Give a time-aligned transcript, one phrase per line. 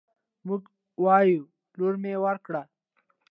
[0.47, 0.61] موږ
[1.03, 1.43] وايو:
[1.77, 2.53] لور مې ورکړ